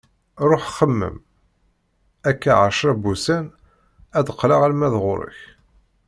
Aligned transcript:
Ruḥ 0.49 0.65
xemmem, 0.77 1.15
akka 2.29 2.51
ɛecra 2.65 2.93
n 2.97 3.01
wussan 3.03 3.45
ad 4.17 4.23
d-qqleɣ 4.27 4.61
alma 4.67 4.87
d 4.93 4.95
ɣur-k. 5.03 5.39